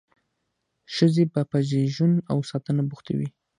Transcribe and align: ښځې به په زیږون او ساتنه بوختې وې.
ښځې 0.93 1.23
به 1.33 1.41
په 1.51 1.57
زیږون 1.69 2.13
او 2.31 2.37
ساتنه 2.49 2.83
بوختې 2.89 3.13
وې. 3.17 3.27